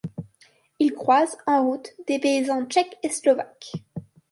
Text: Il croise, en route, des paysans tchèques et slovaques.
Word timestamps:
Il 0.79 0.93
croise, 0.95 1.37
en 1.45 1.63
route, 1.63 1.89
des 2.07 2.17
paysans 2.17 2.65
tchèques 2.65 2.97
et 3.03 3.09
slovaques. 3.09 3.73